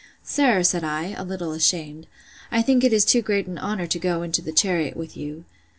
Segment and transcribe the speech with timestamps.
[0.23, 2.07] —Sir, said I, (a little ashamed,)
[2.51, 5.45] I think it is too great an honour to go into the chariot with you.